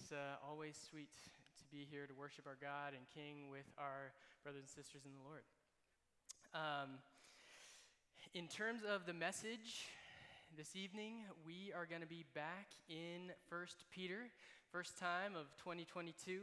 [0.00, 1.12] It's uh, always sweet
[1.58, 5.12] to be here to worship our God and King with our brothers and sisters in
[5.12, 5.44] the Lord.
[6.54, 6.96] Um,
[8.32, 9.92] in terms of the message
[10.56, 13.60] this evening, we are going to be back in 1
[13.92, 14.32] Peter,
[14.70, 16.40] first time of 2022,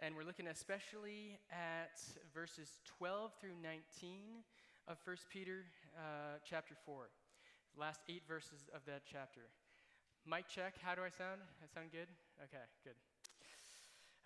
[0.00, 2.00] and we're looking especially at
[2.32, 4.40] verses 12 through 19
[4.88, 7.04] of 1 Peter uh, chapter 4,
[7.74, 9.52] the last eight verses of that chapter.
[10.28, 10.76] Mic check.
[10.84, 11.40] How do I sound?
[11.64, 12.04] I sound good?
[12.36, 12.92] Okay, good.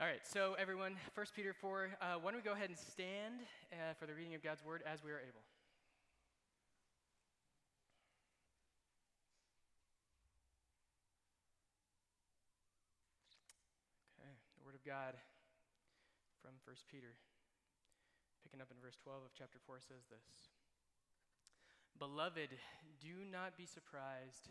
[0.02, 3.46] All right, so everyone, 1 Peter 4, uh, why don't we go ahead and stand
[3.70, 5.46] uh, for the reading of God's word as we are able.
[14.18, 15.14] Okay, the word of God
[16.42, 17.14] from 1 Peter,
[18.42, 20.50] picking up in verse 12 of chapter 4, says this
[21.94, 22.58] Beloved,
[22.98, 24.50] do not be surprised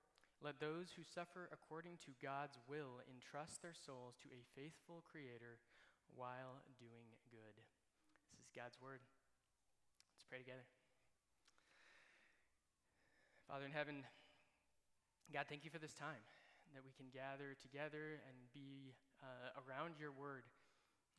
[0.41, 5.61] let those who suffer according to God's will entrust their souls to a faithful Creator
[6.17, 7.55] while doing good.
[8.33, 9.05] This is God's word.
[10.17, 10.65] Let's pray together.
[13.45, 14.01] Father in heaven,
[15.29, 16.25] God, thank you for this time
[16.73, 20.49] that we can gather together and be uh, around your word.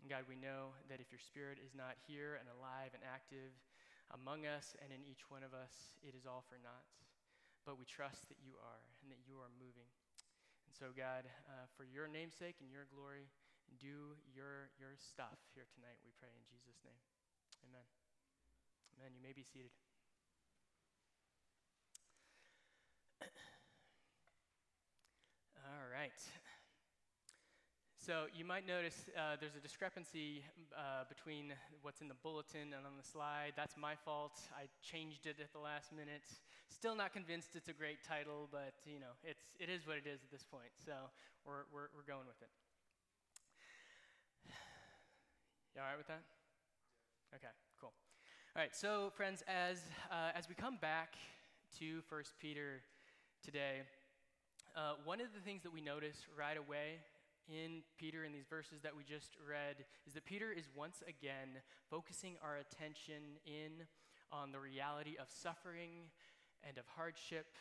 [0.03, 3.55] And God, we know that if your spirit is not here and alive and active
[4.11, 6.91] among us and in each one of us, it is all for naught
[7.65, 9.91] but we trust that you are and that you are moving.
[10.67, 13.31] And so, God, uh, for your namesake and your glory,
[13.79, 16.99] do your, your stuff here tonight, we pray in Jesus' name.
[17.69, 17.87] Amen.
[18.99, 19.15] Amen.
[19.15, 19.71] You may be seated.
[25.71, 26.19] All right.
[28.03, 30.43] So you might notice uh, there's a discrepancy
[30.75, 33.55] uh, between what's in the bulletin and on the slide.
[33.55, 34.43] That's my fault.
[34.51, 36.27] I changed it at the last minute.
[36.67, 40.11] Still not convinced it's a great title, but you know, it's, it is what it
[40.11, 40.75] is at this point.
[40.85, 40.91] So
[41.47, 42.51] we're, we're, we're going with it.
[45.77, 46.27] You all right with that?
[47.37, 47.95] Okay, cool.
[48.57, 49.79] All right, so friends, as,
[50.11, 51.15] uh, as we come back
[51.79, 52.83] to 1 Peter
[53.47, 53.87] today,
[54.75, 56.99] uh, one of the things that we notice right away
[57.49, 61.61] in Peter in these verses that we just read is that Peter is once again
[61.91, 63.87] focusing our attention in
[64.31, 66.11] on the reality of suffering
[66.67, 67.57] and of hardship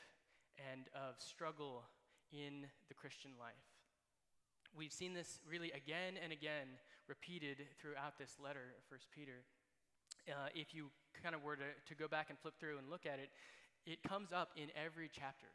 [0.72, 1.84] and of struggle
[2.32, 3.68] in the Christian life.
[4.76, 9.44] We've seen this really again and again repeated throughout this letter 1 Peter.
[10.30, 10.88] Uh, if you
[11.22, 13.30] kind of were to, to go back and flip through and look at it,
[13.86, 15.48] it comes up in every chapter.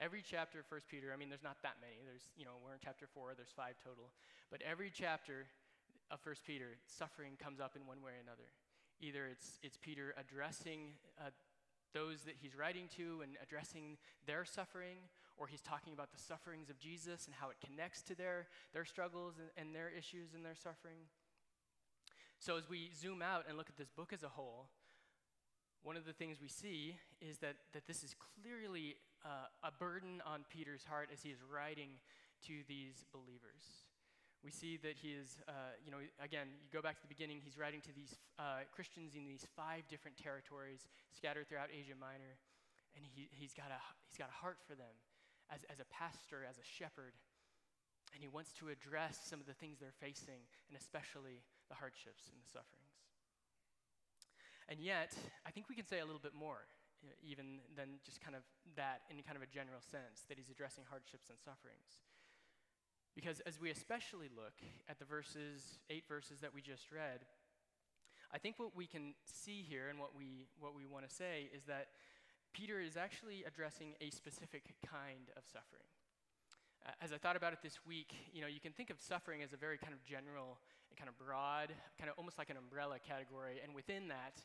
[0.00, 2.00] Every chapter of 1 Peter, I mean, there's not that many.
[2.08, 4.08] There's, you know, we're in chapter 4, there's five total.
[4.50, 5.44] But every chapter
[6.10, 8.48] of 1 Peter, suffering comes up in one way or another.
[9.00, 11.28] Either it's, it's Peter addressing uh,
[11.92, 15.04] those that he's writing to and addressing their suffering,
[15.36, 18.86] or he's talking about the sufferings of Jesus and how it connects to their, their
[18.86, 21.12] struggles and, and their issues and their suffering.
[22.38, 24.68] So, as we zoom out and look at this book as a whole,
[25.82, 30.22] one of the things we see is that, that this is clearly uh, a burden
[30.24, 32.00] on Peter's heart as he is writing
[32.46, 33.84] to these believers.
[34.40, 37.44] We see that he is, uh, you know, again, you go back to the beginning,
[37.44, 42.40] he's writing to these uh, Christians in these five different territories scattered throughout Asia Minor,
[42.96, 44.96] and he, he's, got a, he's got a heart for them
[45.52, 47.12] as, as a pastor, as a shepherd,
[48.16, 52.32] and he wants to address some of the things they're facing, and especially the hardships
[52.32, 52.96] and the sufferings.
[54.72, 55.12] And yet,
[55.44, 56.64] I think we can say a little bit more,
[57.22, 58.42] even than just kind of
[58.76, 62.00] that in kind of a general sense, that he's addressing hardships and sufferings.
[63.14, 64.54] Because as we especially look
[64.88, 67.26] at the verses, eight verses that we just read,
[68.32, 71.50] I think what we can see here and what we, what we want to say
[71.54, 71.88] is that
[72.52, 75.90] Peter is actually addressing a specific kind of suffering.
[76.86, 79.42] Uh, as I thought about it this week, you know, you can think of suffering
[79.42, 80.58] as a very kind of general
[80.88, 83.60] and kind of broad, kind of almost like an umbrella category.
[83.62, 84.40] And within that,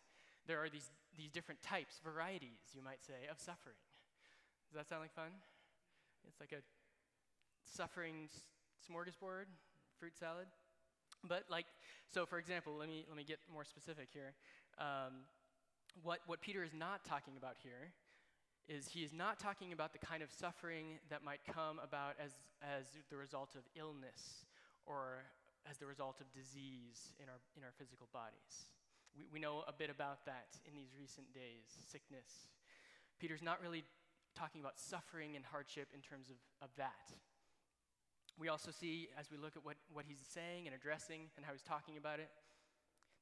[0.47, 3.79] there are these, these different types, varieties, you might say, of suffering.
[4.69, 5.31] Does that sound like fun?
[6.27, 6.61] It's like a
[7.63, 8.29] suffering
[8.83, 9.45] smorgasbord,
[9.99, 10.47] fruit salad.
[11.27, 11.65] But like,
[12.13, 14.33] so for example, let me let me get more specific here.
[14.77, 15.25] Um,
[16.03, 17.93] what what Peter is not talking about here
[18.67, 22.31] is he is not talking about the kind of suffering that might come about as
[22.61, 24.45] as the result of illness
[24.85, 25.23] or
[25.69, 28.74] as the result of disease in our in our physical bodies.
[29.17, 32.47] We, we know a bit about that in these recent days, sickness.
[33.19, 33.83] Peter's not really
[34.35, 37.15] talking about suffering and hardship in terms of, of that.
[38.37, 41.53] We also see, as we look at what, what he's saying and addressing and how
[41.53, 42.27] he's talking about it,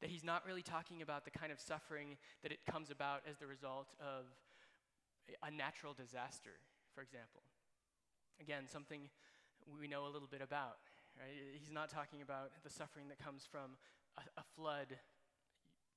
[0.01, 3.37] that he's not really talking about the kind of suffering that it comes about as
[3.37, 4.25] the result of
[5.45, 6.57] a natural disaster,
[6.93, 7.43] for example.
[8.41, 9.07] Again, something
[9.79, 10.81] we know a little bit about.
[11.15, 11.31] Right?
[11.53, 13.77] He's not talking about the suffering that comes from
[14.17, 14.97] a, a flood,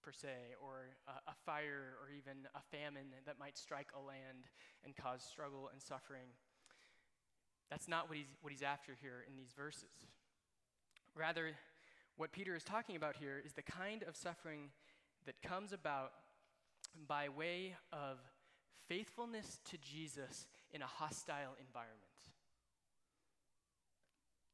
[0.06, 4.46] per se, or a, a fire, or even a famine that might strike a land
[4.84, 6.30] and cause struggle and suffering.
[7.70, 10.06] That's not what he's, what he's after here in these verses.
[11.16, 11.56] Rather,
[12.16, 14.70] what Peter is talking about here is the kind of suffering
[15.26, 16.12] that comes about
[17.08, 18.18] by way of
[18.88, 21.98] faithfulness to Jesus in a hostile environment.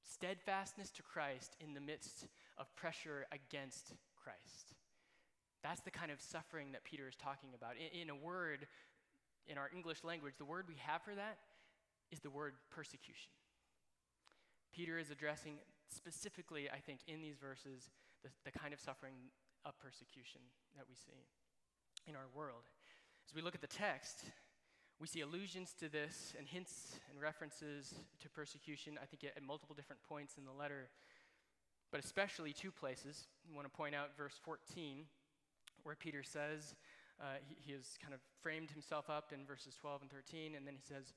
[0.02, 2.26] Steadfastness to Christ in the midst
[2.56, 4.71] of pressure against Christ.
[5.62, 7.74] That's the kind of suffering that Peter is talking about.
[7.76, 8.66] In, in a word,
[9.46, 11.38] in our English language, the word we have for that
[12.10, 13.30] is the word persecution.
[14.74, 17.90] Peter is addressing specifically, I think, in these verses,
[18.22, 19.14] the, the kind of suffering
[19.64, 20.40] of persecution
[20.76, 21.28] that we see
[22.08, 22.64] in our world.
[23.28, 24.24] As we look at the text,
[24.98, 29.42] we see allusions to this and hints and references to persecution, I think, at, at
[29.42, 30.88] multiple different points in the letter,
[31.90, 33.26] but especially two places.
[33.50, 35.04] I want to point out verse 14,
[35.84, 36.74] where Peter says,
[37.20, 40.66] uh, he, he has kind of framed himself up in verses 12 and 13, and
[40.66, 41.12] then he says,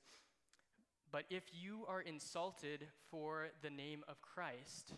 [1.12, 4.92] but if you are insulted for the name of Christ,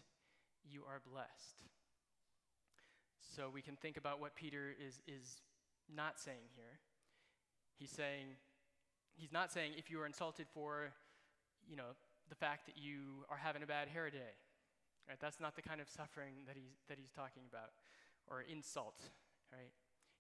[0.65, 1.65] you are blessed.
[3.37, 5.43] So we can think about what Peter is, is
[5.95, 6.81] not saying here.
[7.79, 8.35] He's saying,
[9.17, 10.93] he's not saying if you are insulted for,
[11.69, 11.95] you know,
[12.29, 14.35] the fact that you are having a bad hair day.
[15.09, 15.19] Right?
[15.21, 17.71] That's not the kind of suffering that he's, that he's talking about,
[18.27, 19.01] or insult,
[19.53, 19.73] right?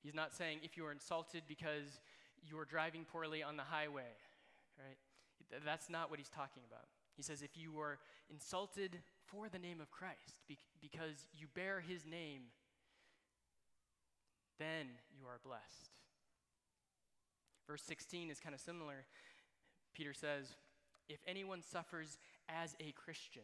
[0.03, 2.01] He's not saying if you are insulted because
[2.43, 4.17] you are driving poorly on the highway,
[4.79, 4.97] right?
[5.65, 6.87] That's not what he's talking about.
[7.17, 7.99] He says, if you were
[8.31, 10.43] insulted for the name of Christ
[10.81, 12.43] because you bear his name,
[14.59, 14.87] then
[15.19, 15.91] you are blessed.
[17.67, 19.05] Verse 16 is kind of similar.
[19.95, 20.55] Peter says,
[21.09, 23.43] if anyone suffers as a Christian.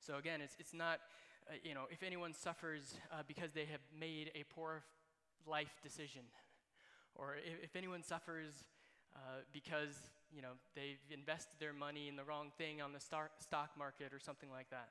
[0.00, 1.00] So again, it's, it's not,
[1.48, 4.82] uh, you know, if anyone suffers uh, because they have made a poor
[5.46, 6.22] life decision,
[7.14, 8.64] or if, if anyone suffers
[9.14, 13.30] uh, because you know they've invested their money in the wrong thing on the star-
[13.38, 14.88] stock market or something like that.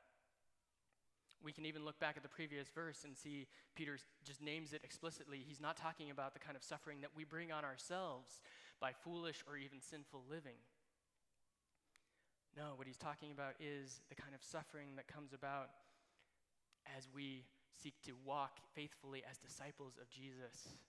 [1.44, 4.80] We can even look back at the previous verse and see Peter just names it
[4.84, 5.44] explicitly.
[5.46, 8.42] He's not talking about the kind of suffering that we bring on ourselves
[8.80, 10.56] by foolish or even sinful living.
[12.56, 15.70] No, what he's talking about is the kind of suffering that comes about
[16.98, 17.46] as we
[17.82, 20.80] seek to walk faithfully as disciples of Jesus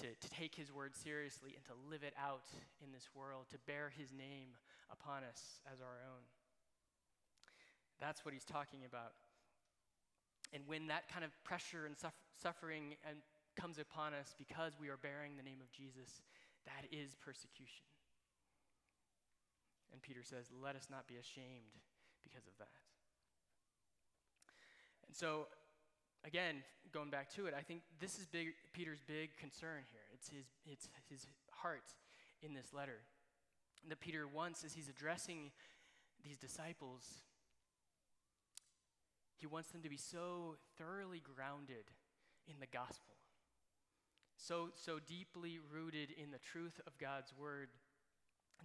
[0.00, 2.46] to, to take his word seriously and to live it out
[2.82, 4.56] in this world, to bear his name
[4.90, 6.24] upon us as our own.
[8.00, 9.12] That's what he's talking about.
[10.52, 13.18] And when that kind of pressure and suff- suffering and
[13.56, 16.22] comes upon us because we are bearing the name of Jesus,
[16.64, 17.84] that is persecution.
[19.92, 21.76] And Peter says, Let us not be ashamed
[22.22, 22.91] because of that.
[25.12, 25.44] And so
[26.24, 30.00] again, going back to it, I think this is big, Peter's big concern here.
[30.14, 31.92] It's his, it's his heart
[32.42, 33.00] in this letter.
[33.90, 35.50] That Peter wants, as he's addressing
[36.24, 37.02] these disciples,
[39.36, 41.92] he wants them to be so thoroughly grounded
[42.48, 43.16] in the gospel,
[44.38, 47.68] so, so deeply rooted in the truth of God's word,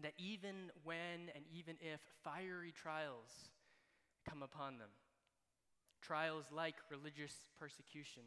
[0.01, 3.49] that even when and even if fiery trials
[4.25, 4.91] come upon them,
[6.01, 8.23] trials like religious persecution,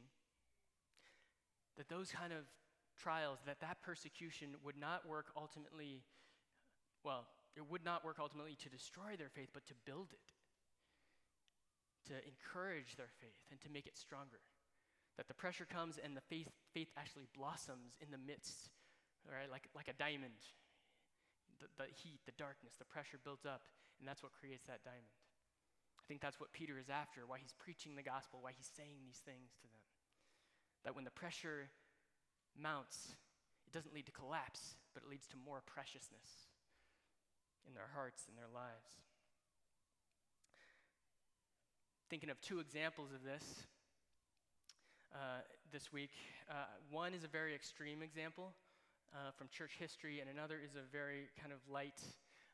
[1.77, 2.45] that those kind of
[2.99, 6.03] trials, that that persecution would not work ultimately,
[7.05, 10.29] well, it would not work ultimately to destroy their faith, but to build it,
[12.09, 14.41] to encourage their faith and to make it stronger.
[15.17, 18.71] That the pressure comes and the faith, faith actually blossoms in the midst,
[19.27, 20.39] right, like, like a diamond.
[21.61, 25.20] The, the heat, the darkness, the pressure builds up, and that's what creates that diamond.
[26.11, 29.23] Think that's what Peter is after, why he's preaching the gospel, why he's saying these
[29.23, 29.87] things to them.
[30.83, 31.71] That when the pressure
[32.59, 33.15] mounts,
[33.69, 36.51] it doesn't lead to collapse, but it leads to more preciousness
[37.63, 38.99] in their hearts and their lives.
[42.11, 43.63] Thinking of two examples of this
[45.15, 46.11] uh, this week.
[46.51, 48.51] Uh, one is a very extreme example
[49.15, 52.03] uh, from church history, and another is a very kind of light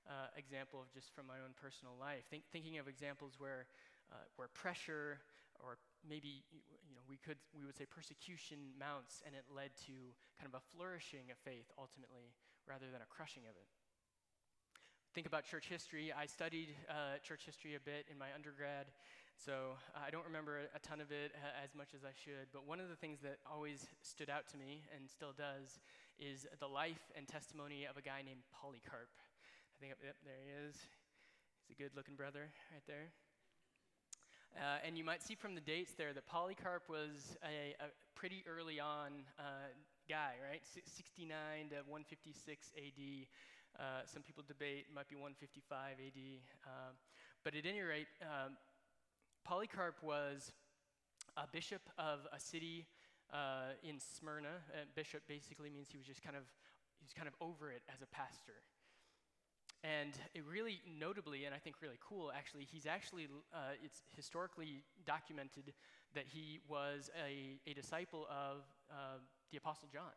[0.08, 2.25] uh, example of just from my own personal life.
[2.30, 3.66] Think, thinking of examples where,
[4.10, 5.20] uh, where pressure
[5.64, 10.12] or maybe you know, we, could, we would say persecution mounts, and it led to
[10.36, 12.36] kind of a flourishing of faith ultimately
[12.68, 13.68] rather than a crushing of it
[15.16, 16.12] think about church history.
[16.12, 18.92] I studied uh, church history a bit in my undergrad,
[19.32, 22.52] so I don't remember a ton of it uh, as much as I should.
[22.52, 25.80] But one of the things that always stood out to me and still does
[26.20, 29.08] is the life and testimony of a guy named Polycarp.
[29.76, 30.75] I think, yep, there he is.
[31.68, 33.12] He's a good looking brother right there.
[34.56, 38.42] Uh, and you might see from the dates there that Polycarp was a, a pretty
[38.49, 39.68] early on uh,
[40.09, 40.62] guy, right?
[40.64, 41.28] 69
[41.68, 43.02] to 156 AD.
[43.76, 46.23] Uh, some people debate might be 155 AD.
[46.64, 46.97] Um,
[47.45, 48.56] but at any rate, um,
[49.45, 50.52] Polycarp was
[51.37, 52.87] a bishop of a city
[53.30, 54.64] uh, in Smyrna.
[54.73, 56.45] Uh, bishop basically means he was just kind of
[56.99, 58.64] he was kind of over it as a pastor.
[59.85, 64.83] And it really notably, and I think really cool, actually, he's actually, uh, it's historically
[65.04, 65.73] documented
[66.14, 69.18] that he was a, a disciple of uh,
[69.52, 70.12] the Apostle John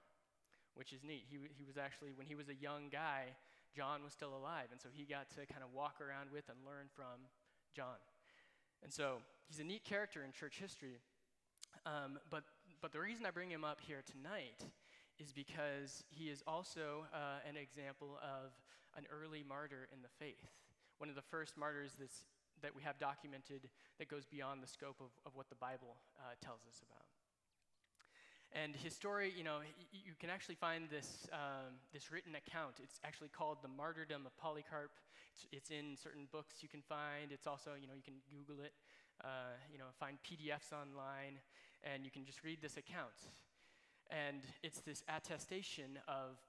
[0.80, 1.26] which is neat.
[1.30, 3.36] He, he was actually, when he was a young guy,
[3.76, 6.58] John was still alive, and so he got to kind of walk around with and
[6.66, 7.28] learn from
[7.76, 8.00] John.
[8.82, 11.00] And so he's a neat character in church history.
[11.86, 12.44] Um, but,
[12.82, 14.64] but the reason I bring him up here tonight
[15.20, 18.56] is because he is also uh, an example of
[19.00, 20.52] an early martyr in the faith.
[21.00, 22.28] One of the first martyrs that's,
[22.62, 26.36] that we have documented that goes beyond the scope of, of what the Bible uh,
[26.44, 27.08] tells us about.
[28.52, 29.64] And his story, you know,
[29.94, 32.82] you can actually find this, um, this written account.
[32.84, 34.92] It's actually called The Martyrdom of Polycarp.
[35.32, 37.32] It's, it's, in certain books you can find.
[37.32, 38.74] It's also, you know, you can Google it,
[39.24, 41.40] uh, you know, find PDFs online,
[41.86, 43.16] and you can just read this account.
[44.10, 46.42] And it's this attestation of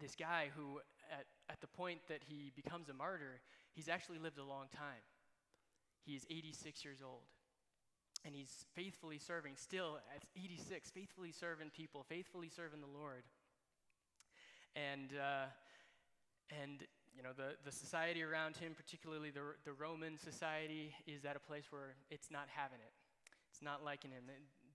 [0.00, 3.40] this guy who, at, at the point that he becomes a martyr,
[3.72, 5.02] he's actually lived a long time.
[6.04, 7.28] He is 86 years old.
[8.24, 13.24] And he's faithfully serving still at 86 faithfully serving people faithfully serving the lord.
[14.76, 15.48] And uh,
[16.62, 16.84] and
[17.16, 21.40] you know the, the society around him particularly the, the roman society is at a
[21.40, 22.92] place where it's not having it.
[23.50, 24.24] It's not liking him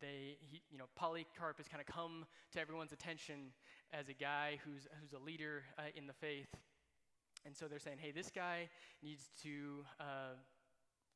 [0.02, 3.52] they he, you know polycarp has kind of come to everyone's attention
[3.94, 6.54] as a guy who's who's a leader uh, in the faith
[7.46, 8.70] and so they're saying hey this guy
[9.02, 10.36] needs to uh,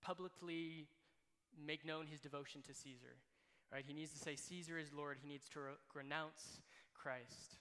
[0.02, 0.88] publicly
[1.66, 3.16] make known his devotion to Caesar.
[3.72, 3.84] Right?
[3.86, 5.18] He needs to say, Caesar is Lord.
[5.22, 6.62] He needs to re- renounce
[6.94, 7.58] Christ.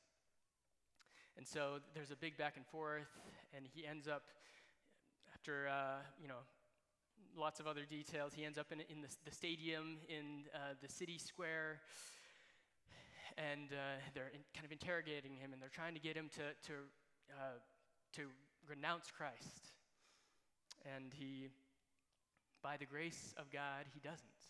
[1.37, 3.07] And so there's a big back and forth,
[3.55, 4.23] and he ends up,
[5.35, 6.43] after, uh, you know,
[7.39, 10.89] lots of other details, he ends up in, in the, the stadium in uh, the
[10.89, 11.81] city square,
[13.37, 16.43] and uh, they're in, kind of interrogating him, and they're trying to get him to,
[16.67, 16.75] to,
[17.33, 17.59] uh,
[18.15, 18.23] to
[18.69, 19.73] renounce Christ.
[20.97, 21.49] And he
[22.63, 24.43] by the grace of God, he doesn't.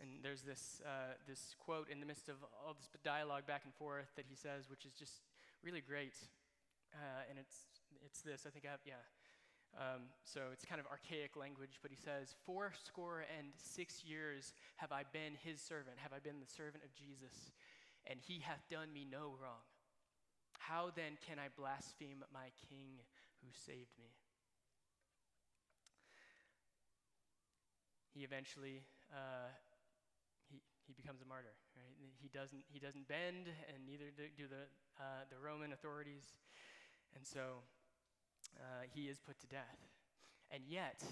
[0.00, 3.74] And there's this, uh, this quote in the midst of all this dialogue back and
[3.74, 5.26] forth that he says, which is just
[5.64, 6.14] really great.
[6.94, 7.66] Uh, and it's,
[8.04, 9.02] it's this, I think I have, yeah.
[9.76, 14.54] Um, so it's kind of archaic language, but he says, Four score and six years
[14.76, 17.52] have I been his servant, have I been the servant of Jesus,
[18.06, 19.66] and he hath done me no wrong.
[20.58, 22.98] How then can I blaspheme my king
[23.42, 24.10] who saved me?
[28.18, 28.82] he eventually
[29.14, 29.54] uh,
[30.50, 31.54] he, he becomes a martyr.
[31.78, 31.94] Right?
[32.18, 34.66] He doesn't he doesn't bend, and neither do the
[34.98, 36.26] uh, the Roman authorities,
[37.14, 37.62] and so
[38.56, 39.78] uh, he is put to death.
[40.50, 41.02] And yet,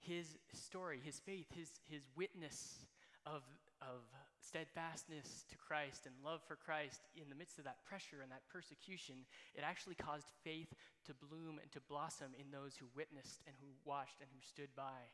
[0.00, 2.86] his story, his faith, his his witness
[3.26, 3.42] of
[3.80, 4.06] of
[4.40, 8.46] steadfastness to Christ and love for Christ in the midst of that pressure and that
[8.50, 10.70] persecution, it actually caused faith
[11.06, 14.70] to bloom and to blossom in those who witnessed and who watched and who stood
[14.76, 15.10] by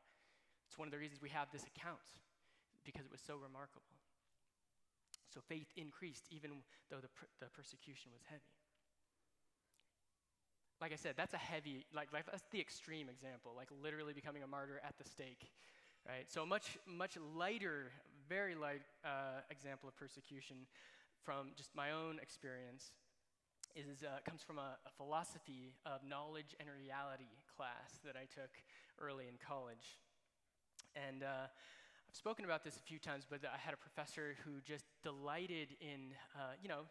[0.69, 2.05] it's one of the reasons we have this account,
[2.85, 3.89] because it was so remarkable.
[5.33, 6.61] So faith increased even
[6.93, 7.09] though the,
[7.41, 8.58] the persecution was heavy.
[10.81, 14.45] Like I said, that's a heavy, like, like that's the extreme example, like literally becoming
[14.45, 15.51] a martyr at the stake,
[16.07, 16.31] right?
[16.31, 17.91] So much, much lighter,
[18.29, 20.57] very light uh, example of persecution
[21.25, 22.93] from just my own experience
[23.75, 28.51] is, uh, comes from a, a philosophy of knowledge and reality class that I took
[29.01, 29.99] early in college.
[30.95, 31.51] And uh,
[32.09, 35.75] I've spoken about this a few times, but I had a professor who just delighted
[35.81, 36.87] in, uh, you know,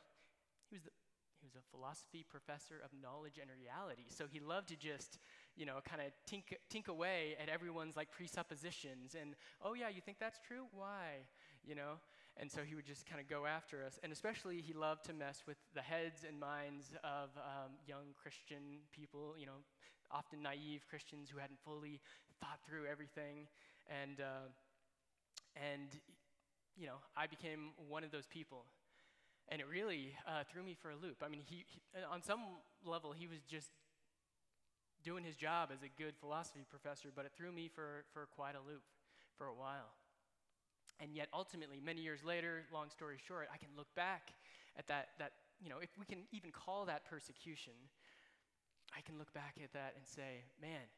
[0.70, 1.07] he was the, he
[1.48, 4.04] was a philosophy professor of knowledge and reality.
[4.10, 5.18] So he loved to just,
[5.56, 10.02] you know, kind of tink, tink away at everyone's like presuppositions and, oh yeah, you
[10.02, 10.68] think that's true?
[10.74, 11.24] Why?
[11.64, 12.04] You know?
[12.36, 13.98] And so he would just kind of go after us.
[14.04, 18.84] And especially he loved to mess with the heads and minds of um, young Christian
[18.92, 19.64] people, you know,
[20.12, 22.02] often naive Christians who hadn't fully
[22.42, 23.48] thought through everything.
[23.88, 24.52] And, uh,
[25.56, 25.88] and
[26.76, 28.66] you know, I became one of those people.
[29.50, 31.24] And it really uh, threw me for a loop.
[31.24, 31.80] I mean, he, he,
[32.12, 32.42] on some
[32.84, 33.70] level, he was just
[35.04, 38.56] doing his job as a good philosophy professor, but it threw me for, for quite
[38.56, 38.84] a loop
[39.38, 39.96] for a while.
[41.00, 44.34] And yet, ultimately, many years later, long story short, I can look back
[44.78, 47.74] at that, that, you know, if we can even call that persecution,
[48.96, 50.90] I can look back at that and say, man,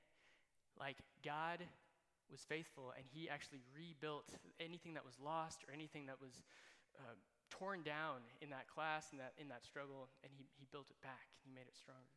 [0.80, 1.60] like God
[2.32, 4.30] was faithful and he actually rebuilt
[4.60, 6.42] anything that was lost or anything that was
[6.98, 7.18] uh,
[7.50, 11.02] torn down in that class, in that, in that struggle, and he, he built it
[11.02, 11.28] back.
[11.44, 12.14] He made it stronger.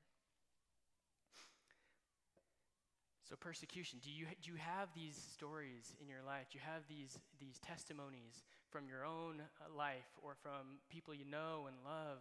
[3.32, 3.98] So, persecution.
[4.04, 6.52] Do you, do you have these stories in your life?
[6.52, 11.24] Do you have these, these testimonies from your own uh, life or from people you
[11.24, 12.20] know and love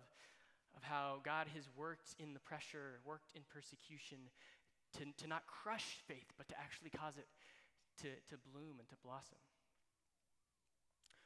[0.72, 4.32] of how God has worked in the pressure, worked in persecution
[5.00, 7.28] to, to not crush faith, but to actually cause it
[8.04, 9.40] to, to bloom and to blossom?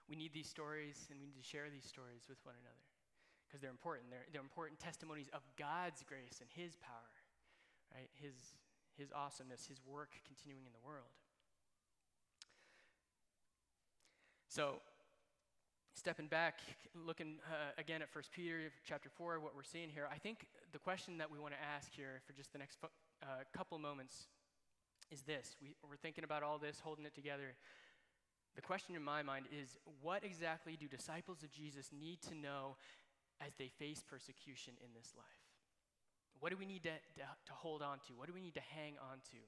[0.09, 2.85] We need these stories and we need to share these stories with one another
[3.47, 4.09] because they're important.
[4.09, 7.13] They're, they're important testimonies of God's grace and His power,
[7.93, 8.09] right?
[8.13, 8.35] His,
[8.97, 11.11] his awesomeness, his work continuing in the world.
[14.49, 14.79] So,
[15.95, 16.59] stepping back,
[16.95, 20.79] looking uh, again at 1 Peter chapter 4, what we're seeing here, I think the
[20.79, 24.27] question that we want to ask here for just the next uh, couple moments
[25.11, 25.57] is this.
[25.61, 27.55] We, we're thinking about all this, holding it together.
[28.55, 32.77] The question in my mind is what exactly do disciples of Jesus need to know
[33.45, 35.25] as they face persecution in this life?
[36.39, 38.13] What do we need to, to, to, hold on to?
[38.15, 39.41] What do we need to hang on to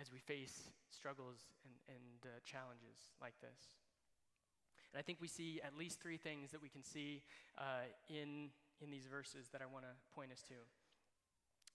[0.00, 3.76] as we face struggles and, and uh, challenges like this?
[4.92, 7.22] And I think we see at least three things that we can see
[7.58, 8.50] uh, in,
[8.82, 10.54] in these verses that I want to point us to.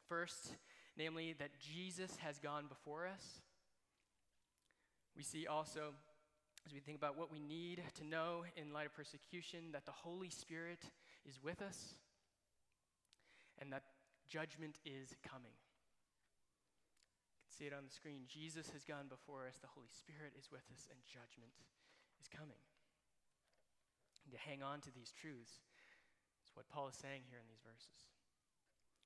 [0.07, 0.55] First,
[0.97, 3.41] namely, that Jesus has gone before us.
[5.15, 5.93] We see also,
[6.65, 9.91] as we think about what we need to know in light of persecution, that the
[9.91, 10.83] Holy Spirit
[11.27, 11.95] is with us
[13.59, 13.83] and that
[14.29, 15.57] Judgment is coming.
[17.33, 18.29] You can see it on the screen.
[18.29, 21.57] Jesus has gone before us, the Holy Spirit is with us, and judgment
[22.21, 22.61] is coming.
[24.21, 25.65] And to hang on to these truths
[26.45, 28.05] is what Paul is saying here in these verses.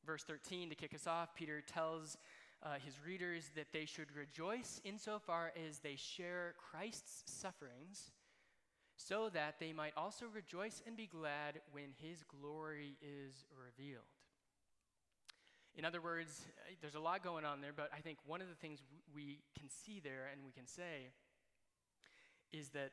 [0.03, 2.19] Verse 13, to kick us off, Peter tells
[2.63, 8.12] uh, his readers that they should rejoice insofar as they share Christ's sufferings,
[8.95, 14.04] so that they might also rejoice and be glad when his glory is revealed.
[15.76, 18.47] In other words, uh, there's a lot going on there, but I think one of
[18.47, 18.80] the things
[19.13, 21.10] we can see there and we can say
[22.52, 22.91] is that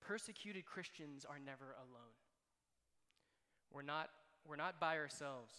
[0.00, 2.16] persecuted Christians are never alone.
[3.72, 4.10] We're not,
[4.46, 5.52] we're not by ourselves.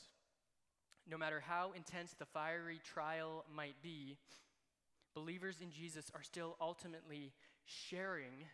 [1.09, 4.17] No matter how intense the fiery trial might be,
[5.15, 7.33] believers in Jesus are still ultimately
[7.65, 8.45] sharing,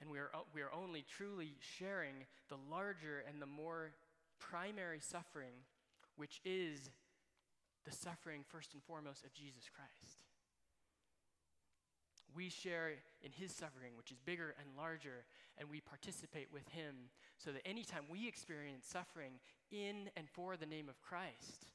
[0.00, 3.92] and we are, uh, we are only truly sharing the larger and the more
[4.38, 5.54] primary suffering
[6.16, 6.90] which is
[7.84, 10.25] the suffering, first and foremost, of Jesus Christ.
[12.36, 12.90] We share
[13.22, 15.24] in his suffering, which is bigger and larger,
[15.56, 16.94] and we participate with him
[17.38, 19.40] so that anytime we experience suffering
[19.72, 21.66] in and for the name of Christ,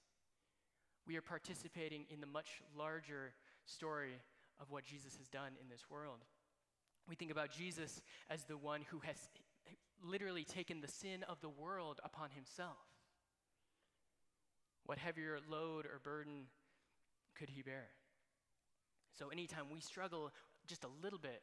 [1.08, 3.34] we are participating in the much larger
[3.66, 4.14] story
[4.60, 6.20] of what Jesus has done in this world.
[7.10, 9.18] We think about Jesus as the one who has
[10.04, 12.78] literally taken the sin of the world upon himself.
[14.86, 16.46] What heavier load or burden
[17.36, 17.88] could he bear?
[19.18, 20.32] So, anytime we struggle
[20.68, 21.42] just a little bit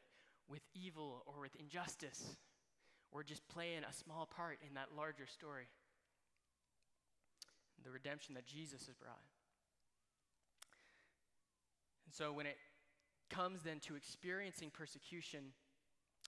[0.48, 2.36] with evil or with injustice,
[3.12, 5.68] we're just playing a small part in that larger story
[7.84, 9.22] the redemption that Jesus has brought.
[12.06, 12.56] And so, when it
[13.30, 15.52] comes then to experiencing persecution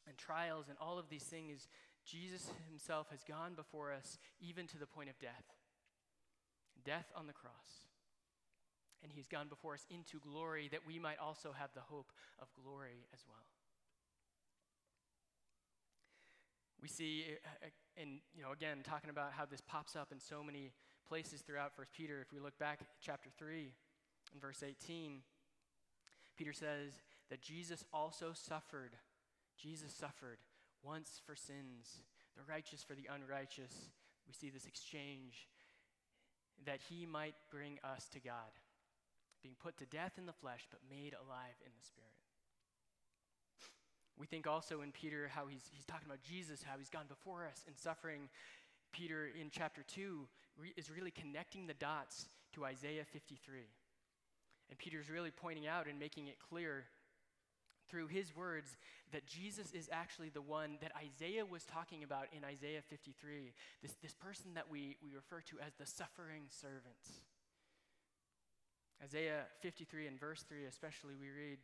[0.06, 1.68] and trials and all of these things,
[2.04, 5.44] Jesus himself has gone before us even to the point of death
[6.82, 7.89] death on the cross.
[9.02, 12.48] And he's gone before us into glory that we might also have the hope of
[12.62, 13.46] glory as well.
[16.82, 17.24] We see,
[17.96, 20.72] and uh, you know, again, talking about how this pops up in so many
[21.08, 22.20] places throughout First Peter.
[22.20, 23.72] If we look back at chapter 3
[24.32, 25.20] and verse 18,
[26.36, 26.92] Peter says
[27.28, 28.96] that Jesus also suffered
[29.60, 30.38] Jesus suffered
[30.82, 32.00] once for sins,
[32.36, 33.90] the righteous for the unrighteous.
[34.26, 35.48] We see this exchange
[36.64, 38.56] that he might bring us to God,
[39.42, 42.10] being put to death in the flesh, but made alive in the spirit.
[44.18, 47.46] We think also in Peter how he's, he's talking about Jesus, how he's gone before
[47.46, 48.28] us in suffering.
[48.92, 50.26] Peter in chapter 2
[50.58, 53.60] re- is really connecting the dots to Isaiah 53.
[54.68, 56.84] And Peter's really pointing out and making it clear
[57.88, 58.76] through his words
[59.12, 63.96] that Jesus is actually the one that Isaiah was talking about in Isaiah 53, this,
[64.02, 67.02] this person that we, we refer to as the suffering servant.
[69.02, 71.58] Isaiah 53 and verse 3, especially, we read,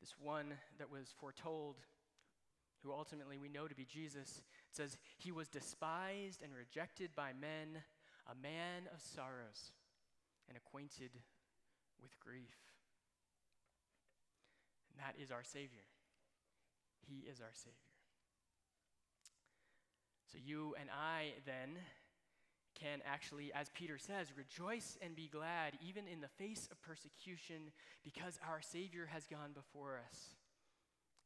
[0.00, 1.76] this one that was foretold,
[2.82, 7.32] who ultimately we know to be Jesus, it says, He was despised and rejected by
[7.38, 7.82] men,
[8.30, 9.72] a man of sorrows
[10.48, 11.10] and acquainted
[12.02, 12.56] with grief.
[14.90, 15.86] And that is our Savior.
[17.06, 17.76] He is our Savior.
[20.32, 21.78] So you and I then
[22.80, 27.76] can actually, as Peter says, rejoice and be glad even in the face of persecution
[28.02, 30.40] because our Savior has gone before us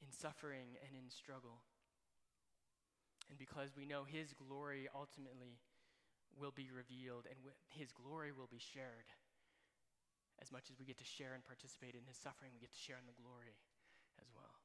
[0.02, 1.62] in suffering and in struggle.
[3.30, 5.62] And because we know His glory ultimately
[6.34, 7.38] will be revealed and
[7.70, 9.06] His glory will be shared.
[10.42, 12.82] As much as we get to share and participate in His suffering, we get to
[12.82, 13.54] share in the glory
[14.18, 14.58] as well.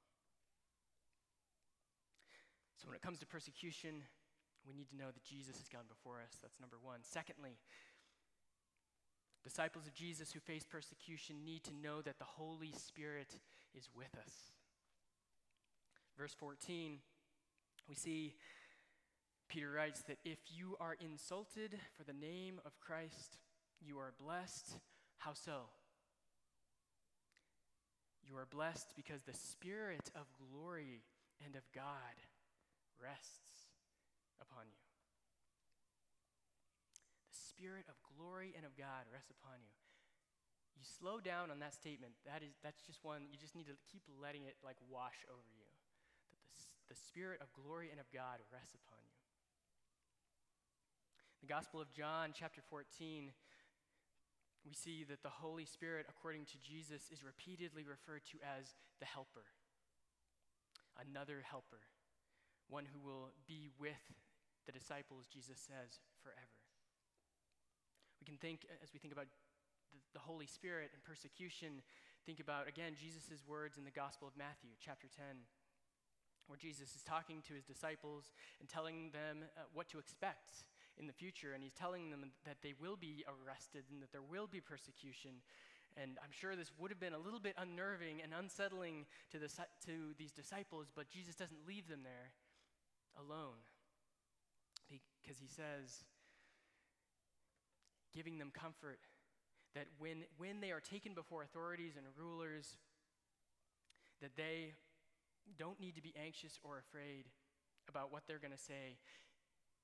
[2.81, 4.01] So when it comes to persecution,
[4.69, 6.37] we need to know that Jesus has gone before us.
[6.41, 6.99] That's number one.
[7.01, 7.57] Secondly,
[9.43, 13.33] disciples of Jesus who face persecution need to know that the Holy Spirit
[13.75, 14.53] is with us.
[16.17, 16.99] Verse 14,
[17.87, 18.35] we see
[19.47, 23.39] Peter writes that if you are insulted for the name of Christ,
[23.81, 24.77] you are blessed.
[25.17, 25.69] How so?
[28.23, 31.01] You are blessed because the Spirit of glory
[31.43, 32.13] and of God
[33.01, 33.58] rests
[34.41, 34.81] upon you.
[37.29, 39.75] The Spirit of glory and of God rests upon you.
[40.79, 42.15] You slow down on that statement.
[42.23, 45.51] That is, that's just one, you just need to keep letting it like wash over
[45.51, 45.67] you.
[46.31, 49.19] That the, the Spirit of glory and of God rests upon you.
[51.43, 53.31] The Gospel of John, chapter 14,
[54.67, 59.05] we see that the Holy Spirit, according to Jesus, is repeatedly referred to as the
[59.05, 59.47] helper,
[60.99, 61.79] another helper,
[62.67, 64.03] one who will be with
[64.69, 66.61] the disciples, Jesus says, forever.
[68.21, 71.81] We can think, as we think about the, the Holy Spirit and persecution,
[72.21, 75.25] think about, again, Jesus' words in the Gospel of Matthew, chapter 10,
[76.45, 78.29] where Jesus is talking to his disciples
[78.61, 80.69] and telling them uh, what to expect
[81.01, 81.57] in the future.
[81.57, 85.41] And he's telling them that they will be arrested and that there will be persecution.
[85.97, 89.49] And I'm sure this would have been a little bit unnerving and unsettling to, the,
[89.89, 92.37] to these disciples, but Jesus doesn't leave them there
[93.17, 93.65] alone
[95.29, 96.01] because he says,
[98.15, 98.97] giving them comfort
[99.75, 102.77] that when, when they are taken before authorities and rulers,
[104.25, 104.73] that they
[105.53, 107.29] don't need to be anxious or afraid
[107.87, 108.97] about what they're going to say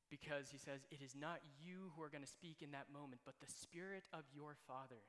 [0.09, 3.21] because he says, It is not you who are going to speak in that moment,
[3.23, 5.05] but the Spirit of your Father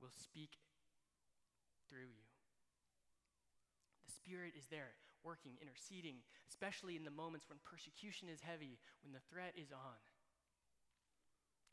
[0.00, 0.62] will speak
[1.88, 2.26] through you.
[4.06, 9.12] The Spirit is there working, interceding, especially in the moments when persecution is heavy, when
[9.12, 10.00] the threat is on.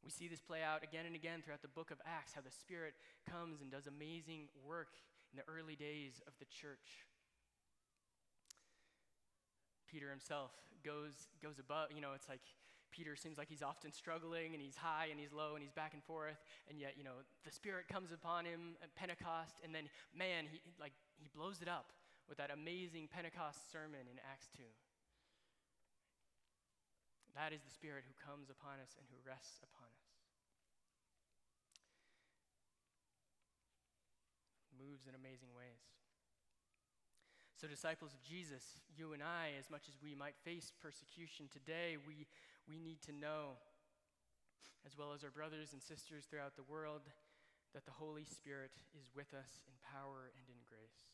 [0.03, 2.53] We see this play out again and again throughout the book of Acts, how the
[2.53, 2.93] Spirit
[3.29, 4.95] comes and does amazing work
[5.33, 7.03] in the early days of the church.
[9.91, 10.51] Peter himself
[10.83, 12.43] goes, goes above, you know, it's like
[12.91, 15.93] Peter seems like he's often struggling and he's high and he's low and he's back
[15.93, 19.89] and forth, and yet, you know, the Spirit comes upon him at Pentecost, and then,
[20.15, 21.91] man, he, like, he blows it up
[22.27, 24.63] with that amazing Pentecost sermon in Acts 2.
[27.37, 30.09] That is the Spirit who comes upon us and who rests upon us.
[34.75, 35.85] Moves in amazing ways.
[37.57, 41.97] So, disciples of Jesus, you and I, as much as we might face persecution today,
[42.05, 42.29] we,
[42.69, 43.57] we need to know,
[44.85, 47.01] as well as our brothers and sisters throughout the world,
[47.73, 51.09] that the Holy Spirit is with us in power and in grace.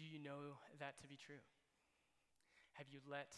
[0.00, 1.44] Do you know that to be true?
[2.80, 3.36] Have you let,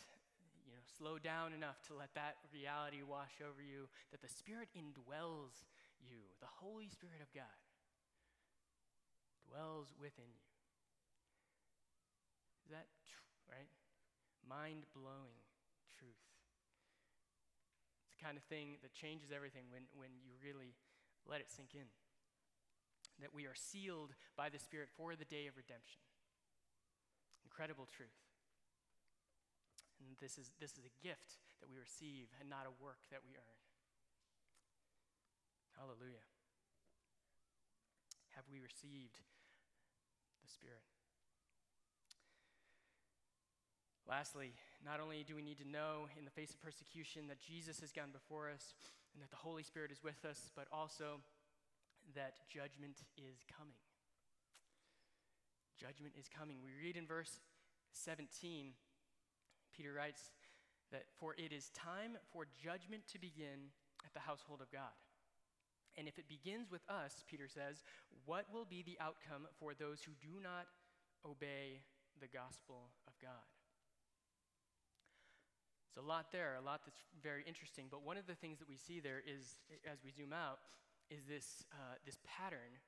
[0.62, 4.70] you know, slow down enough to let that reality wash over you that the Spirit
[4.78, 5.66] indwells
[5.98, 7.58] you, the Holy Spirit of God
[9.42, 10.46] dwells within you?
[12.62, 13.66] Is that true, right?
[14.46, 15.42] Mind blowing
[15.98, 16.22] truth.
[18.06, 20.78] It's the kind of thing that changes everything when, when you really
[21.26, 21.90] let it sink in.
[23.18, 25.98] that we are sealed by the Spirit for the day of redemption.
[27.52, 28.16] Incredible truth.
[30.00, 33.20] And this is, this is a gift that we receive and not a work that
[33.20, 33.60] we earn.
[35.76, 36.24] Hallelujah.
[38.32, 39.20] Have we received
[40.40, 40.80] the Spirit?
[44.08, 47.84] Lastly, not only do we need to know in the face of persecution that Jesus
[47.84, 48.72] has gone before us
[49.12, 51.20] and that the Holy Spirit is with us, but also
[52.16, 53.76] that judgment is coming.
[55.82, 56.62] Judgment is coming.
[56.62, 57.40] We read in verse
[57.90, 58.70] 17,
[59.74, 60.30] Peter writes
[60.92, 63.74] that, For it is time for judgment to begin
[64.06, 64.94] at the household of God.
[65.98, 67.82] And if it begins with us, Peter says,
[68.24, 70.70] what will be the outcome for those who do not
[71.26, 71.82] obey
[72.20, 73.50] the gospel of God?
[75.90, 77.88] It's a lot there, a lot that's very interesting.
[77.90, 80.60] But one of the things that we see there is, as we zoom out,
[81.10, 82.80] is this, uh, this pattern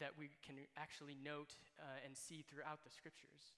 [0.00, 3.54] that we can actually note uh, and see throughout the scriptures.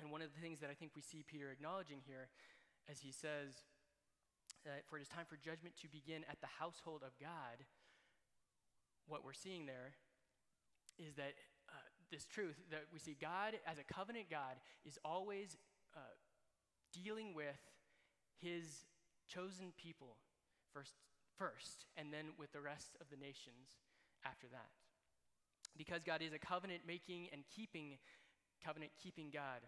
[0.00, 2.28] And one of the things that I think we see Peter acknowledging here
[2.88, 3.66] as he says,
[4.64, 7.66] uh, For it is time for judgment to begin at the household of God,
[9.06, 9.94] what we're seeing there
[10.98, 11.34] is that
[11.68, 15.56] uh, this truth that we see God as a covenant God is always
[15.96, 16.14] uh,
[16.92, 17.60] dealing with
[18.40, 18.86] his
[19.28, 20.16] chosen people
[20.72, 20.94] first,
[21.36, 23.78] first, and then with the rest of the nations
[24.24, 24.85] after that.
[25.76, 27.98] Because God is a covenant making and keeping,
[28.64, 29.60] covenant keeping God,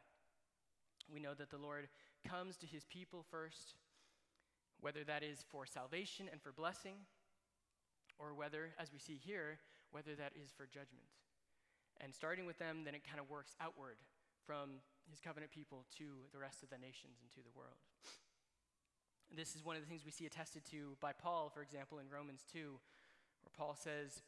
[1.13, 1.89] we know that the Lord
[2.27, 3.75] comes to his people first,
[4.81, 6.97] whether that is for salvation and for blessing,
[8.19, 9.59] or whether, as we see here,
[9.91, 11.07] whether that is for judgment.
[12.01, 13.97] And starting with them, then it kind of works outward
[14.47, 17.79] from his covenant people to the rest of the nations and to the world.
[19.35, 22.09] This is one of the things we see attested to by Paul, for example, in
[22.09, 24.23] Romans 2, where Paul says,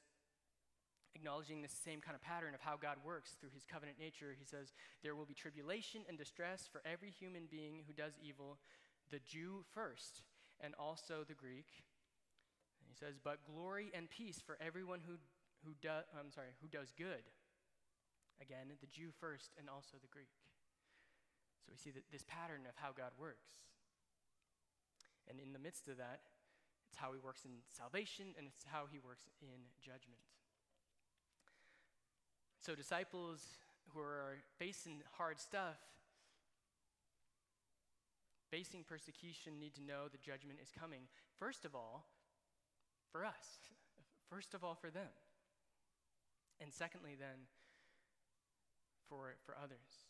[1.14, 4.44] acknowledging the same kind of pattern of how God works through his covenant nature, he
[4.44, 8.58] says, There will be tribulation and distress for every human being who does evil,
[9.10, 10.22] the Jew first,
[10.60, 11.84] and also the Greek.
[12.80, 15.18] And he says, But glory and peace for everyone who,
[15.64, 17.26] who, do, I'm sorry, who does good.
[18.40, 20.32] Again, the Jew first, and also the Greek.
[21.66, 23.60] So we see that this pattern of how God works.
[25.28, 26.24] And in the midst of that,
[26.88, 30.18] it's how he works in salvation and it's how he works in judgment.
[32.60, 33.40] So, disciples
[33.94, 35.78] who are facing hard stuff,
[38.50, 41.08] facing persecution, need to know the judgment is coming.
[41.38, 42.06] First of all,
[43.10, 43.64] for us.
[44.30, 45.08] First of all, for them.
[46.60, 47.48] And secondly, then,
[49.08, 50.06] for, for others.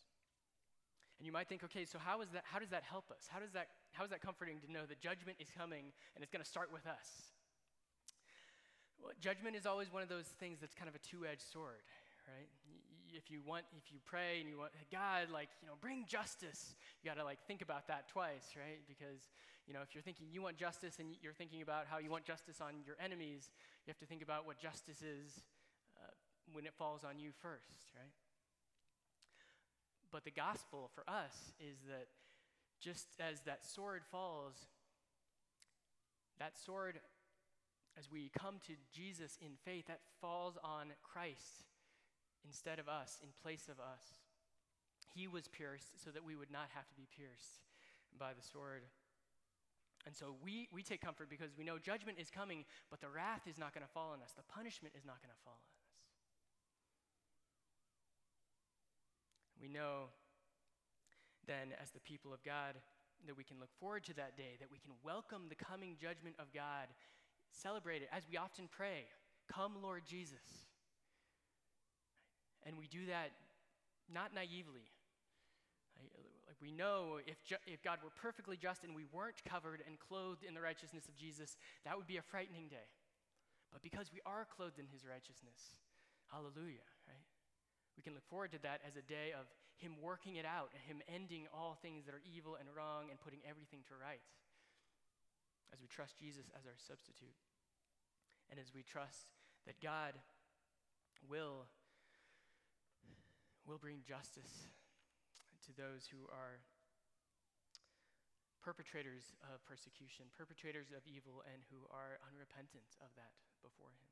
[1.19, 3.29] And you might think, okay, so how, is that, how does that help us?
[3.29, 6.33] How, does that, how is that comforting to know that judgment is coming and it's
[6.33, 7.31] going to start with us?
[9.03, 11.81] Well, judgment is always one of those things that's kind of a two-edged sword,
[12.31, 12.49] right?
[13.11, 16.79] If you want, if you pray and you want God, like you know, bring justice,
[17.03, 18.79] you got to like think about that twice, right?
[18.87, 19.27] Because
[19.67, 22.25] you know, if you're thinking you want justice and you're thinking about how you want
[22.25, 23.51] justice on your enemies,
[23.85, 25.43] you have to think about what justice is
[25.99, 26.11] uh,
[26.53, 28.15] when it falls on you first, right?
[30.13, 32.07] But the gospel for us is that
[32.81, 34.55] just as that sword falls,
[36.39, 36.99] that sword,
[37.99, 41.70] as we come to Jesus in faith, that falls on Christ
[42.47, 44.21] instead of us, in place of us.
[45.15, 47.67] He was pierced so that we would not have to be pierced
[48.19, 48.83] by the sword.
[50.07, 53.45] And so we, we take comfort because we know judgment is coming, but the wrath
[53.47, 54.33] is not going to fall on us.
[54.33, 55.91] The punishment is not going to fall on us.
[59.61, 60.09] We know
[61.47, 62.81] then, as the people of God,
[63.27, 66.37] that we can look forward to that day, that we can welcome the coming judgment
[66.39, 66.89] of God,
[67.53, 69.05] celebrate it as we often pray
[69.51, 70.70] Come, Lord Jesus.
[72.67, 73.33] And we do that
[74.13, 74.91] not naively.
[76.49, 79.99] Like we know if, ju- if God were perfectly just and we weren't covered and
[79.99, 82.89] clothed in the righteousness of Jesus, that would be a frightening day.
[83.73, 85.79] But because we are clothed in his righteousness,
[86.27, 87.27] hallelujah, right?
[88.01, 89.45] We can look forward to that as a day of
[89.77, 93.21] Him working it out and Him ending all things that are evil and wrong and
[93.21, 94.25] putting everything to right.
[95.69, 97.37] As we trust Jesus as our substitute.
[98.49, 100.17] And as we trust that God
[101.29, 101.69] will,
[103.71, 104.67] will bring justice
[105.63, 106.59] to those who are
[108.59, 113.31] perpetrators of persecution, perpetrators of evil, and who are unrepentant of that
[113.63, 114.11] before Him.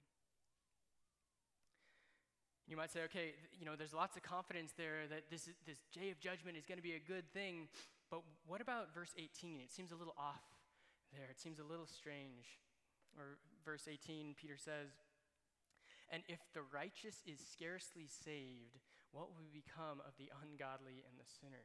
[2.70, 5.82] You might say, okay, you know, there's lots of confidence there that this, is, this
[5.90, 7.66] day of judgment is going to be a good thing,
[8.14, 9.58] but what about verse 18?
[9.58, 10.46] It seems a little off
[11.10, 11.26] there.
[11.34, 12.62] It seems a little strange.
[13.18, 14.94] Or verse 18, Peter says,
[16.12, 18.78] And if the righteous is scarcely saved,
[19.12, 21.64] what will become of the ungodly and the sinner?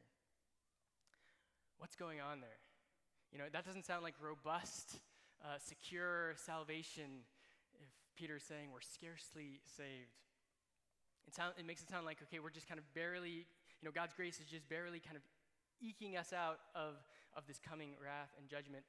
[1.78, 2.62] What's going on there?
[3.32, 5.02] You know, that doesn't sound like robust,
[5.44, 7.26] uh, secure salvation
[7.82, 10.16] if Peter's saying we're scarcely saved.
[11.28, 13.48] It, sound, it makes it sound like, okay, we're just kind of barely,
[13.82, 15.24] you know, God's grace is just barely kind of
[15.82, 16.96] eking us out of,
[17.36, 18.84] of this coming wrath and judgment.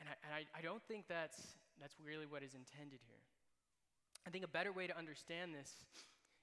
[0.00, 1.38] And, I, and I, I don't think that's,
[1.78, 3.22] that's really what is intended here.
[4.26, 5.70] I think a better way to understand this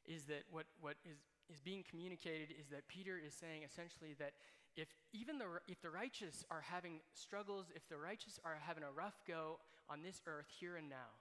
[0.06, 1.18] is that what, what is,
[1.52, 4.34] is being communicated is that Peter is saying essentially that
[4.76, 8.92] if even the, if the righteous are having struggles, if the righteous are having a
[8.92, 9.60] rough go
[9.90, 11.18] on this earth here and now,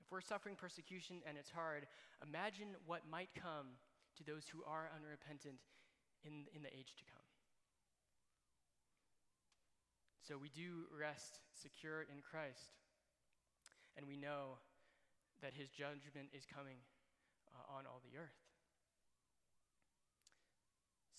[0.00, 1.86] if we're suffering persecution and it's hard,
[2.22, 3.74] imagine what might come
[4.16, 5.58] to those who are unrepentant
[6.24, 7.26] in, in the age to come.
[10.26, 12.78] So we do rest secure in Christ,
[13.96, 14.62] and we know
[15.42, 16.78] that his judgment is coming
[17.50, 18.49] uh, on all the earth.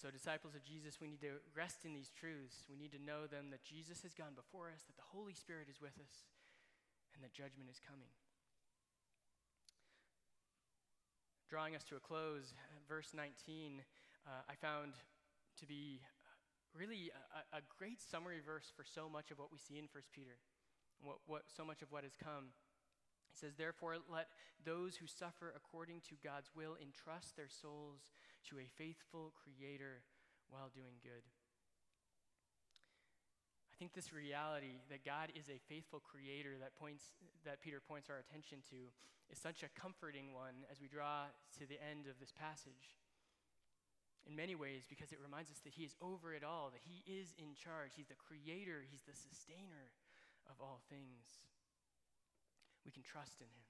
[0.02, 2.66] So, disciples of Jesus, we need to rest in these truths.
[2.66, 5.70] We need to know them that Jesus has gone before us, that the Holy Spirit
[5.70, 6.26] is with us,
[7.14, 8.10] and that judgment is coming.
[11.54, 12.58] Drawing us to a close,
[12.90, 13.86] verse 19,
[14.26, 14.98] uh, I found
[15.62, 16.02] to be
[16.74, 17.14] really
[17.54, 20.42] a, a, great summary verse for so much of what we see in 1 Peter,
[20.98, 22.58] what, what, so much of what has come.
[23.32, 24.28] He says, Therefore, let
[24.64, 28.12] those who suffer according to God's will entrust their souls
[28.50, 30.04] to a faithful creator
[30.50, 31.24] while doing good.
[33.72, 37.16] I think this reality that God is a faithful creator that points
[37.48, 38.92] that Peter points our attention to
[39.32, 43.00] is such a comforting one as we draw to the end of this passage.
[44.30, 47.02] In many ways, because it reminds us that He is over it all, that He
[47.10, 47.98] is in charge.
[47.98, 49.90] He's the creator, He's the sustainer
[50.46, 51.42] of all things.
[52.86, 53.66] We can trust in Him.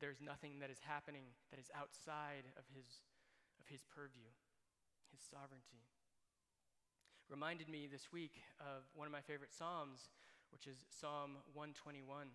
[0.00, 3.06] There's nothing that is happening that is outside of his,
[3.62, 4.26] of his purview,
[5.14, 5.86] his sovereignty.
[7.30, 10.10] Reminded me this week of one of my favorite Psalms,
[10.50, 12.02] which is Psalm 121.
[12.26, 12.32] And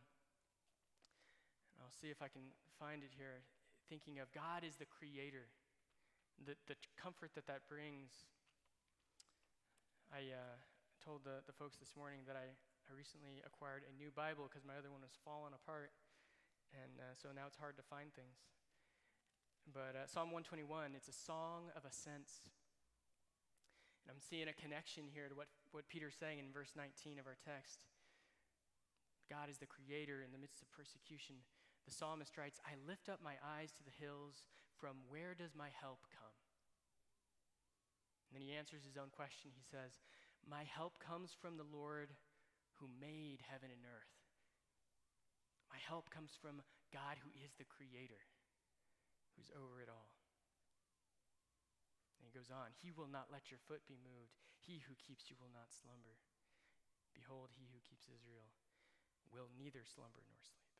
[1.79, 3.43] I'll see if I can find it here.
[3.91, 5.51] Thinking of God is the creator,
[6.39, 8.31] the, the comfort that that brings.
[10.11, 10.55] I uh,
[11.03, 12.55] told the, the folks this morning that I,
[12.89, 15.93] I recently acquired a new Bible because my other one was falling apart.
[16.71, 18.39] And uh, so now it's hard to find things.
[19.67, 22.47] But uh, Psalm 121, it's a song of ascents.
[24.01, 27.29] And I'm seeing a connection here to what, what Peter's saying in verse 19 of
[27.29, 27.85] our text.
[29.29, 31.45] God is the creator in the midst of persecution.
[31.85, 34.43] The psalmist writes, I lift up my eyes to the hills.
[34.75, 36.35] From where does my help come?
[38.27, 39.51] And then he answers his own question.
[39.53, 40.01] He says,
[40.49, 42.15] My help comes from the Lord
[42.81, 44.17] who made heaven and earth.
[45.69, 48.25] My help comes from God who is the creator,
[49.37, 50.09] who's over it all.
[52.17, 54.41] And he goes on, He will not let your foot be moved.
[54.57, 56.17] He who keeps you will not slumber.
[57.13, 58.49] Behold, he who keeps Israel
[59.29, 60.71] will neither slumber nor sleep.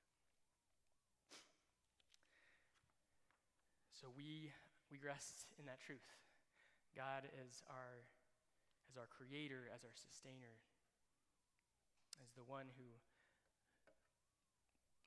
[3.94, 4.50] So we,
[4.90, 6.18] we rest in that truth.
[6.98, 8.10] God is our,
[8.90, 10.58] as our creator, as our sustainer,
[12.22, 12.86] as the one who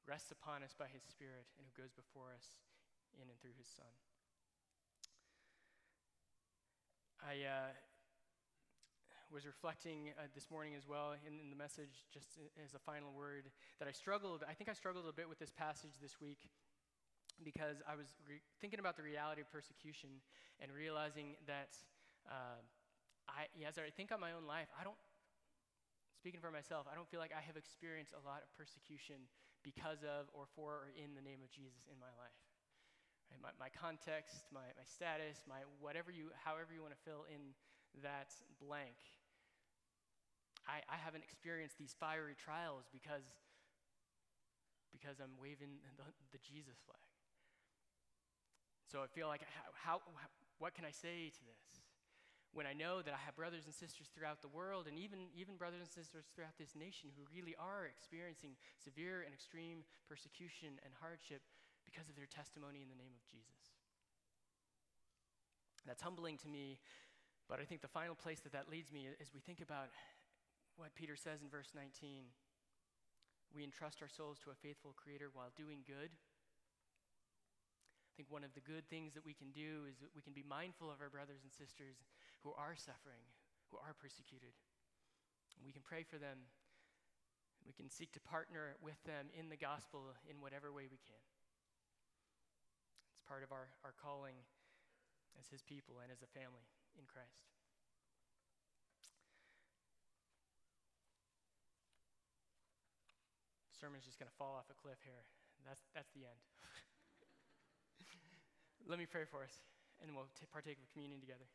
[0.05, 2.61] rests upon us by his Spirit and who goes before us
[3.17, 3.89] in and through his Son.
[7.25, 7.73] I uh,
[9.33, 13.17] was reflecting uh, this morning as well in, in, the message, just as a final
[13.17, 13.49] word,
[13.81, 16.51] that I struggled, I think I struggled a bit with this passage this week
[17.43, 20.21] because I was re- thinking about the reality of persecution
[20.61, 21.73] and realizing that
[22.29, 22.61] uh,
[23.27, 25.01] I, as I think on my own life, I don't,
[26.25, 29.29] speaking for myself, I don't feel like I have experienced a lot of persecution
[29.61, 32.41] because of or for or in the name of Jesus in my life.
[33.29, 33.37] Right?
[33.45, 37.53] My, my context, my, my status, my whatever you, however you want to fill in
[38.01, 38.97] that blank.
[40.65, 43.29] I, I haven't experienced these fiery trials because,
[44.97, 47.05] because I'm waving the, the Jesus flag.
[48.89, 49.45] So I feel like,
[49.77, 50.25] how, how,
[50.57, 51.84] what can I say to this?
[52.55, 55.59] When I know that I have brothers and sisters throughout the world and even, even
[55.59, 60.95] brothers and sisters throughout this nation who really are experiencing severe and extreme persecution and
[61.03, 61.43] hardship
[61.83, 63.75] because of their testimony in the name of Jesus.
[65.83, 66.79] That's humbling to me,
[67.51, 69.91] but I think the final place that that leads me is we think about
[70.79, 72.31] what Peter says in verse 19.
[73.53, 76.15] We entrust our souls to a faithful Creator while doing good
[78.15, 80.47] I think one of the good things that we can do is we can be
[80.47, 81.99] mindful of our brothers and sisters
[82.47, 83.27] who are suffering,
[83.75, 84.55] who are persecuted.
[85.67, 86.47] We can pray for them
[87.67, 91.23] We can seek to partner with them in the gospel in whatever way we can.
[93.15, 94.37] It's part of our, our calling
[95.41, 97.49] as his people and as a family in Christ.
[103.73, 105.27] Sermon's just going to fall off a cliff here.
[105.67, 106.41] That's, that's the end.
[108.85, 109.65] Let me pray for us,
[110.05, 111.49] and we'll t- partake of communion together.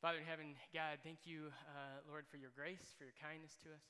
[0.00, 3.76] Father in heaven, God, thank you, uh, Lord, for your grace, for your kindness to
[3.76, 3.84] us.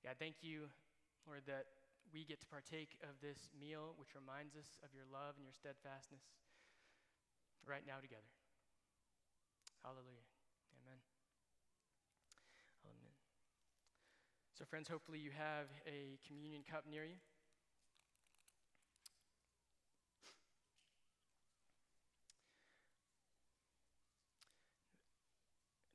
[0.00, 0.72] God, thank you,
[1.28, 1.68] Lord, that
[2.08, 5.52] we get to partake of this meal, which reminds us of your love and your
[5.52, 6.24] steadfastness
[7.68, 8.32] right now together.
[9.84, 10.24] Hallelujah.
[10.80, 11.00] Amen.
[12.88, 13.12] Amen.
[14.56, 17.20] So, friends, hopefully you have a communion cup near you.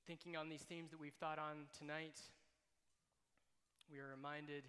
[0.09, 2.17] Thinking on these themes that we've thought on tonight,
[3.93, 4.65] we are reminded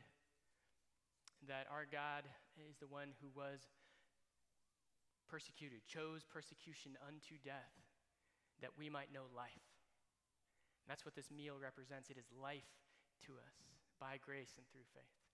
[1.49, 2.29] that our God
[2.61, 3.65] is the one who was
[5.33, 7.73] persecuted, chose persecution unto death,
[8.61, 9.65] that we might know life.
[10.85, 12.13] And that's what this meal represents.
[12.13, 12.69] It is life
[13.25, 13.57] to us
[13.97, 15.25] by grace and through faith.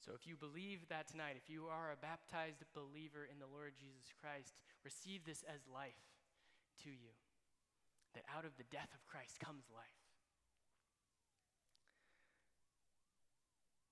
[0.00, 3.76] So if you believe that tonight, if you are a baptized believer in the Lord
[3.76, 6.08] Jesus Christ, receive this as life
[6.88, 7.12] to you
[8.14, 10.02] that out of the death of Christ comes life.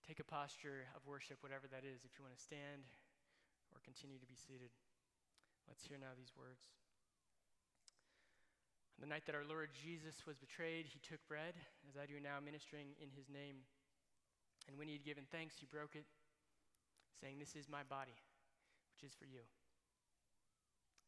[0.07, 2.83] Take a posture of worship, whatever that is, if you want to stand
[3.71, 4.75] or continue to be seated.
[5.71, 6.67] Let's hear now these words.
[8.99, 11.55] On the night that our Lord Jesus was betrayed, he took bread,
[11.89, 13.65] as I do now, ministering in his name.
[14.69, 16.05] And when he had given thanks, he broke it,
[17.23, 18.19] saying, This is my body,
[18.93, 19.47] which is for you.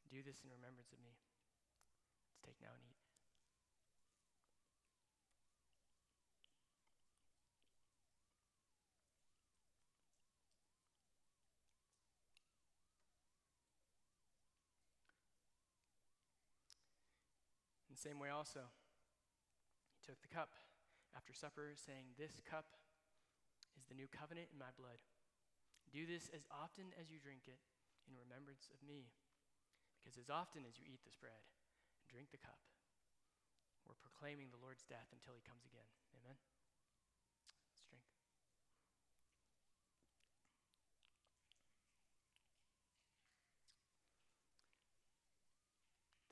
[0.08, 1.12] Do this in remembrance of me.
[2.30, 3.01] Let's take now and eat.
[18.02, 18.66] Same way, also,
[19.94, 20.58] he took the cup
[21.14, 22.74] after supper, saying, This cup
[23.78, 24.98] is the new covenant in my blood.
[25.94, 27.62] Do this as often as you drink it
[28.10, 29.14] in remembrance of me.
[30.02, 31.46] Because as often as you eat this bread
[32.02, 32.58] and drink the cup,
[33.86, 35.86] we're proclaiming the Lord's death until he comes again.
[36.18, 36.34] Amen?
[37.38, 38.02] Let's drink.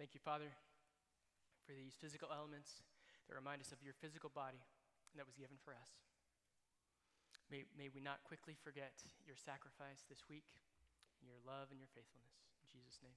[0.03, 0.51] Thank you, Father
[1.71, 2.83] for these physical elements
[3.31, 4.59] that remind us of your physical body
[5.14, 6.03] that was given for us.
[7.47, 10.51] May, may we not quickly forget your sacrifice this week,
[11.23, 12.43] your love and your faithfulness.
[12.59, 13.14] In Jesus' name.